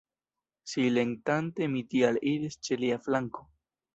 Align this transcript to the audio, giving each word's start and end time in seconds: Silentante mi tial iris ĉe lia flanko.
Silentante 0.71 1.67
mi 1.75 1.83
tial 1.93 2.19
iris 2.33 2.57
ĉe 2.69 2.81
lia 2.85 2.99
flanko. 3.07 3.47